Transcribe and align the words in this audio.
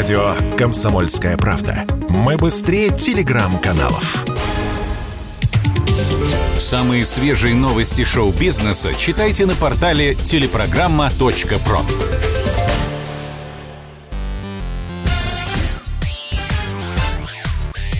Радио 0.00 0.34
«Комсомольская 0.56 1.36
правда». 1.36 1.84
Мы 2.08 2.38
быстрее 2.38 2.88
телеграм-каналов. 2.88 4.24
Самые 6.58 7.04
свежие 7.04 7.54
новости 7.54 8.02
шоу-бизнеса 8.02 8.94
читайте 8.94 9.44
на 9.44 9.54
портале 9.54 10.14
телепрограмма.про. 10.14 11.80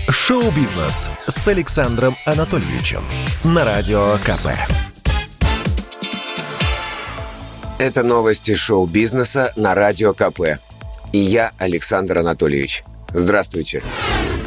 Шоу-бизнес 0.09 1.11
с 1.27 1.47
Александром 1.47 2.15
Анатольевичем 2.25 3.03
на 3.43 3.63
Радио 3.63 4.17
КП. 4.17 4.47
Это 7.77 8.01
новости 8.01 8.55
шоу-бизнеса 8.55 9.53
на 9.55 9.75
Радио 9.75 10.15
КП. 10.15 10.57
И 11.11 11.17
я, 11.17 11.51
Александр 11.57 12.19
Анатольевич. 12.19 12.83
Здравствуйте. 13.13 13.83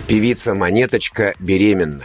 Певица 0.08 0.54
Монеточка 0.54 1.34
беременна. 1.38 2.04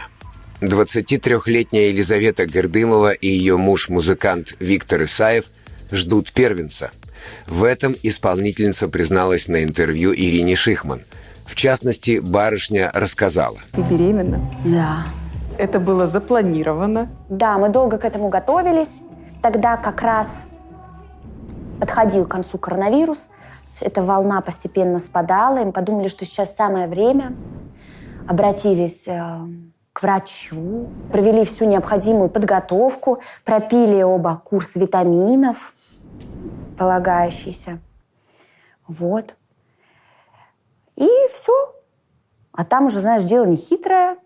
23-летняя 0.60 1.88
Елизавета 1.88 2.44
Гордымова 2.46 3.12
и 3.12 3.26
ее 3.26 3.56
муж-музыкант 3.56 4.56
Виктор 4.60 5.04
Исаев 5.04 5.46
ждут 5.90 6.32
первенца. 6.32 6.90
В 7.46 7.64
этом 7.64 7.96
исполнительница 8.02 8.88
призналась 8.88 9.48
на 9.48 9.64
интервью 9.64 10.12
Ирине 10.12 10.56
Шихман. 10.56 11.00
В 11.46 11.54
частности, 11.54 12.18
барышня 12.18 12.90
рассказала. 12.92 13.58
Ты 13.72 13.80
беременна? 13.80 14.40
Да. 14.64 15.06
Это 15.56 15.80
было 15.80 16.06
запланировано. 16.06 17.10
Да, 17.30 17.56
мы 17.56 17.70
долго 17.70 17.96
к 17.96 18.04
этому 18.04 18.28
готовились. 18.28 19.00
Тогда 19.42 19.78
как 19.78 20.02
раз 20.02 20.48
подходил 21.80 22.26
к 22.26 22.30
концу 22.30 22.58
коронавирус. 22.58 23.30
Эта 23.80 24.02
волна 24.02 24.40
постепенно 24.40 24.98
спадала. 24.98 25.58
И 25.58 25.64
мы 25.64 25.72
подумали, 25.72 26.08
что 26.08 26.24
сейчас 26.24 26.54
самое 26.54 26.86
время. 26.86 27.34
Обратились 28.28 29.08
э, 29.08 29.40
к 29.92 30.02
врачу, 30.02 30.88
провели 31.10 31.44
всю 31.44 31.64
необходимую 31.64 32.28
подготовку, 32.28 33.20
пропили 33.44 34.02
оба 34.02 34.40
курс 34.44 34.76
витаминов, 34.76 35.74
полагающийся. 36.78 37.80
Вот. 38.86 39.36
И 40.96 41.08
все. 41.32 41.74
А 42.52 42.64
там 42.64 42.86
уже, 42.86 43.00
знаешь, 43.00 43.24
дело 43.24 43.46
не 43.46 43.56
хитрое. 43.56 44.18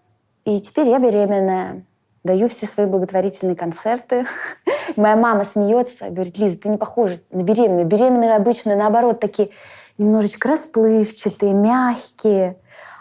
И 0.45 0.61
теперь 0.61 0.89
я 0.89 0.99
беременная. 0.99 1.85
Даю 2.25 2.49
все 2.49 2.67
свои 2.67 2.87
благотворительные 2.87 3.55
концерты. 3.55 4.25
Моя 4.97 5.15
мама 5.15 5.45
смеется, 5.45 6.09
говорит, 6.09 6.39
Лиза, 6.39 6.57
ты 6.57 6.71
не 6.71 6.79
похожа 6.79 7.21
на 7.31 7.43
беременную. 7.43 7.85
Беременные 7.85 8.35
обычно, 8.35 8.75
наоборот, 8.75 9.21
такие 9.21 9.51
немножечко 9.99 10.49
расплывчатые, 10.49 11.53
мягкие. 11.53 12.57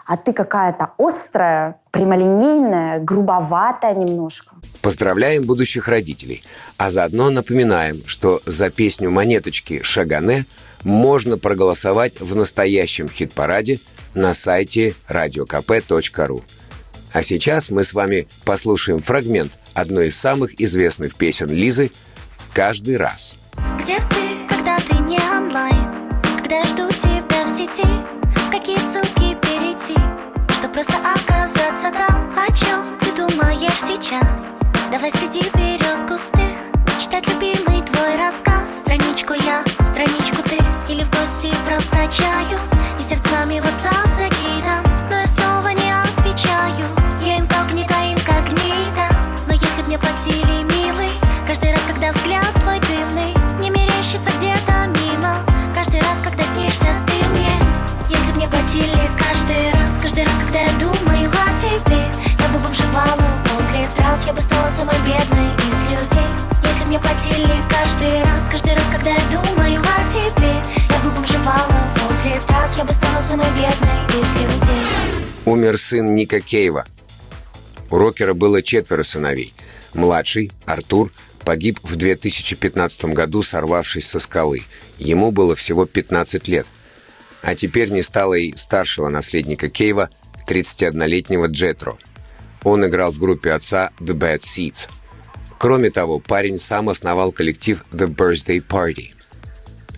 А 0.06 0.18
ты 0.18 0.34
какая-то 0.34 0.92
острая, 0.98 1.80
прямолинейная, 1.90 2.98
грубоватая 3.00 3.94
немножко. 3.94 4.56
Поздравляем 4.82 5.44
будущих 5.44 5.88
родителей. 5.88 6.44
А 6.76 6.90
заодно 6.90 7.30
напоминаем, 7.30 8.02
что 8.04 8.42
за 8.44 8.68
песню 8.68 9.10
«Монеточки» 9.10 9.80
Шагане 9.82 10.44
можно 10.82 11.38
проголосовать 11.38 12.20
в 12.20 12.36
настоящем 12.36 13.08
хит-параде 13.08 13.80
на 14.12 14.34
сайте 14.34 14.94
radiokp.ru. 15.08 16.42
А 17.14 17.22
сейчас 17.22 17.70
мы 17.70 17.84
с 17.84 17.94
вами 17.94 18.26
послушаем 18.44 18.98
фрагмент 18.98 19.60
одной 19.72 20.08
из 20.08 20.16
самых 20.18 20.60
известных 20.60 21.14
песен 21.14 21.48
Лизы 21.48 21.92
«Каждый 22.52 22.96
раз». 22.96 23.36
Где 23.80 23.98
ты, 24.10 24.48
когда 24.48 24.80
ты 24.80 24.96
не 24.96 25.20
онлайн? 25.20 25.94
Когда 26.36 26.58
я 26.58 26.64
жду 26.64 26.90
тебя 26.90 27.46
в 27.46 27.56
сети? 27.56 27.86
В 28.34 28.50
какие 28.50 28.78
ссылки 28.78 29.38
перейти? 29.46 29.94
Что 30.58 30.68
просто 30.68 30.94
оказаться 30.96 31.92
там? 31.92 32.34
О 32.36 32.52
чем 32.52 32.98
ты 32.98 33.14
думаешь 33.14 33.80
сейчас? 33.80 34.42
Давай 34.90 35.12
среди 35.12 35.48
берез 35.54 36.02
густых 36.02 36.58
Читать 37.00 37.28
любимый 37.28 37.86
твой 37.86 38.16
рассказ 38.16 38.80
Страничку 38.80 39.34
я, 39.34 39.64
страничку 39.84 40.42
ты 40.42 40.56
Или 40.92 41.04
в 41.04 41.10
гости 41.10 41.54
просто 41.64 41.96
чаю 42.12 42.58
И 42.98 43.04
сердцами 43.04 43.60
WhatsApp 43.60 44.03
закидам 44.03 44.03
Умер 75.46 75.76
сын 75.76 76.14
Ника 76.14 76.40
Кейва. 76.40 76.86
У 77.90 77.98
рокера 77.98 78.32
было 78.32 78.62
четверо 78.62 79.02
сыновей. 79.02 79.52
Младший, 79.92 80.50
Артур, 80.64 81.12
погиб 81.44 81.80
в 81.82 81.96
2015 81.96 83.04
году, 83.06 83.42
сорвавшись 83.42 84.06
со 84.08 84.18
скалы. 84.18 84.62
Ему 84.98 85.32
было 85.32 85.54
всего 85.54 85.84
15 85.84 86.48
лет. 86.48 86.66
А 87.42 87.54
теперь 87.54 87.90
не 87.90 88.00
стало 88.00 88.34
и 88.34 88.56
старшего 88.56 89.10
наследника 89.10 89.68
Кейва, 89.68 90.08
31-летнего 90.48 91.46
Джетро. 91.46 91.98
Он 92.62 92.86
играл 92.86 93.10
в 93.10 93.18
группе 93.18 93.52
отца 93.52 93.90
The 94.00 94.14
Bad 94.14 94.40
Seeds. 94.40 94.88
Кроме 95.58 95.90
того, 95.90 96.20
парень 96.20 96.58
сам 96.58 96.88
основал 96.88 97.32
коллектив 97.32 97.84
The 97.92 98.06
Birthday 98.06 98.66
Party. 98.66 99.12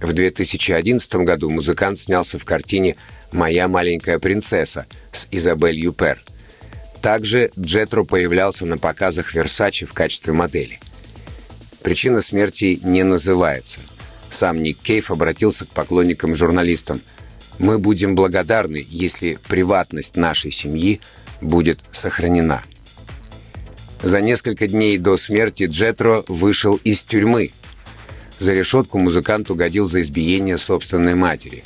В 0.01 0.13
2011 0.13 1.15
году 1.17 1.51
музыкант 1.51 1.99
снялся 1.99 2.39
в 2.39 2.45
картине 2.45 2.97
«Моя 3.33 3.67
маленькая 3.67 4.19
принцесса» 4.19 4.87
с 5.13 5.27
Изабель 5.31 5.79
Юпер. 5.79 6.23
Также 7.01 7.51
Джетро 7.59 8.05
появлялся 8.05 8.67
на 8.67 8.79
показах 8.79 9.35
Versace 9.35 9.87
в 9.87 9.93
качестве 9.93 10.33
модели. 10.33 10.81
Причина 11.83 12.21
смерти 12.21 12.81
не 12.83 13.05
называется. 13.05 13.81
Сам 14.31 14.63
Ник 14.63 14.79
Кейв 14.83 15.11
обратился 15.11 15.65
к 15.65 15.69
поклонникам 15.69 16.33
и 16.33 16.35
журналистам. 16.35 17.01
«Мы 17.59 17.79
будем 17.79 18.15
благодарны, 18.15 18.85
если 18.89 19.39
приватность 19.49 20.17
нашей 20.17 20.51
семьи 20.51 21.01
будет 21.41 21.81
сохранена». 21.93 22.63
За 24.03 24.21
несколько 24.21 24.69
дней 24.69 24.99
до 24.99 25.17
смерти 25.17 25.65
Джетро 25.65 26.25
вышел 26.29 26.75
из 26.85 27.03
тюрьмы. 27.03 27.53
За 28.39 28.53
решетку 28.53 28.99
музыкант 28.99 29.51
угодил 29.51 29.87
за 29.87 30.03
избиение 30.03 30.59
собственной 30.59 31.15
матери. 31.15 31.65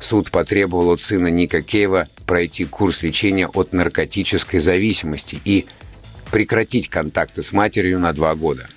Суд 0.00 0.30
потребовал 0.30 0.90
от 0.90 1.00
сына 1.00 1.28
Ника 1.28 1.60
Кейва 1.62 2.08
пройти 2.26 2.64
курс 2.64 3.02
лечения 3.02 3.48
от 3.48 3.72
наркотической 3.72 4.60
зависимости 4.60 5.40
и 5.44 5.66
прекратить 6.30 6.88
контакты 6.88 7.42
с 7.42 7.52
матерью 7.52 7.98
на 7.98 8.12
два 8.12 8.34
года. 8.34 8.68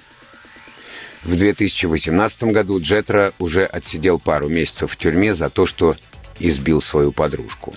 В 1.23 1.35
2018 1.35 2.43
году 2.45 2.81
Джетро 2.81 3.31
уже 3.37 3.63
отсидел 3.65 4.19
пару 4.19 4.49
месяцев 4.49 4.91
в 4.91 4.97
тюрьме 4.97 5.33
за 5.33 5.49
то, 5.49 5.65
что 5.65 5.95
избил 6.39 6.81
свою 6.81 7.11
подружку. 7.11 7.75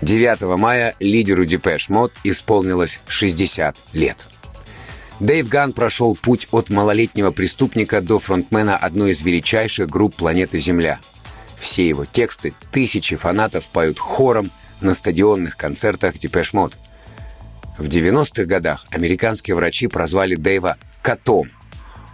9 0.00 0.58
мая 0.58 0.94
лидеру 1.00 1.44
Depeche 1.44 1.88
Mode 1.88 2.12
исполнилось 2.24 3.00
60 3.06 3.76
лет. 3.92 4.26
Дэйв 5.20 5.48
Ган 5.48 5.72
прошел 5.72 6.16
путь 6.16 6.48
от 6.50 6.70
малолетнего 6.70 7.30
преступника 7.30 8.00
до 8.00 8.18
фронтмена 8.18 8.76
одной 8.76 9.12
из 9.12 9.22
величайших 9.22 9.88
групп 9.88 10.16
планеты 10.16 10.58
Земля. 10.58 10.98
Все 11.56 11.88
его 11.88 12.04
тексты 12.04 12.52
тысячи 12.72 13.14
фанатов 13.14 13.70
поют 13.70 13.98
хором 13.98 14.50
на 14.80 14.92
стадионных 14.92 15.56
концертах 15.56 16.18
Depeche 16.18 16.52
Mode. 16.52 16.76
В 17.78 17.86
90-х 17.86 18.44
годах 18.44 18.86
американские 18.90 19.54
врачи 19.54 19.86
прозвали 19.86 20.34
Дэйва 20.34 20.78
«котом». 21.00 21.50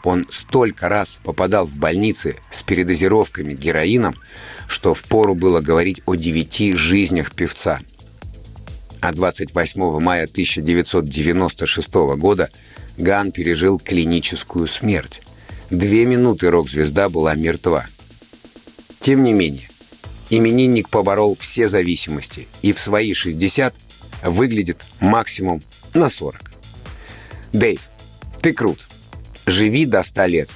Он 0.03 0.27
столько 0.31 0.89
раз 0.89 1.19
попадал 1.23 1.67
в 1.67 1.77
больницы 1.77 2.37
с 2.51 2.63
передозировками 2.63 3.55
героином, 3.55 4.15
что 4.67 4.95
впору 4.95 5.35
было 5.35 5.61
говорить 5.61 6.01
о 6.07 6.15
девяти 6.15 6.75
жизнях 6.75 7.33
певца. 7.33 7.81
А 9.01 9.13
28 9.13 10.01
мая 10.01 10.25
1996 10.25 11.95
года 12.17 12.51
Ган 13.01 13.33
пережил 13.33 13.79
клиническую 13.79 14.67
смерть. 14.67 15.23
Две 15.71 16.05
минуты 16.05 16.51
рок-звезда 16.51 17.09
была 17.09 17.35
мертва. 17.35 17.87
Тем 19.01 19.23
не 19.23 19.33
менее, 19.33 19.69
именинник 20.29 20.91
поборол 20.91 21.35
все 21.35 21.69
зависимости 21.69 22.47
и 22.61 22.73
в 22.73 22.79
свои 22.79 23.15
60 23.15 23.75
выглядит 24.23 24.85
максимум 25.01 25.63
на 25.95 26.11
40. 26.11 26.53
Дэйв, 27.53 27.81
ты 28.43 28.53
крут. 28.53 28.87
Живи 29.47 29.87
до 29.87 30.03
100 30.03 30.27
лет. 30.27 30.51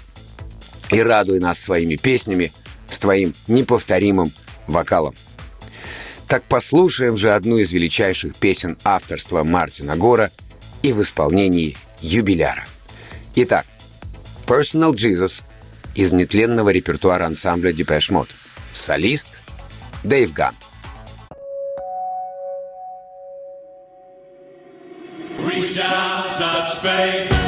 И 0.91 1.01
радуй 1.01 1.41
нас 1.41 1.59
своими 1.59 1.97
песнями 1.97 2.53
с 2.91 2.99
твоим 2.99 3.35
неповторимым 3.49 4.33
вокалом. 4.67 5.15
Так 6.29 6.45
послушаем 6.45 7.17
же 7.17 7.35
одну 7.35 7.59
из 7.59 7.73
величайших 7.73 8.37
песен 8.37 8.77
авторства 8.85 9.45
Мартина 9.45 9.97
Гора 9.97 10.31
и 10.83 10.93
в 10.93 11.01
исполнении 11.03 11.77
юбиляра. 12.05 12.67
Итак, 13.35 13.67
Personal 14.47 14.93
Jesus 14.93 15.43
из 15.95 16.13
нетленного 16.13 16.69
репертуара 16.71 17.25
ансамбля 17.25 17.73
Depeche 17.73 18.11
Mode. 18.11 18.31
Солист 18.73 19.41
Дэйв 20.03 20.33
Ган. 20.33 20.55
Reach 25.39 25.79
out, 25.79 26.31
touch 26.37 26.79
faith. 26.83 27.44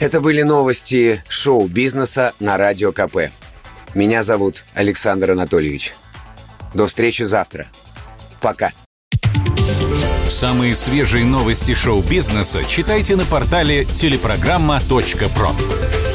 Это 0.00 0.22
были 0.22 0.40
новости 0.40 1.22
шоу-бизнеса 1.28 2.32
на 2.40 2.56
Радио 2.56 2.90
КП. 2.90 3.30
Меня 3.94 4.22
зовут 4.22 4.64
Александр 4.72 5.32
Анатольевич. 5.32 5.92
До 6.72 6.86
встречи 6.86 7.24
завтра. 7.24 7.66
Пока. 8.40 8.72
Самые 10.26 10.74
свежие 10.74 11.26
новости 11.26 11.74
шоу-бизнеса 11.74 12.64
читайте 12.64 13.14
на 13.14 13.26
портале 13.26 13.84
телепрограмма.про. 13.84 16.09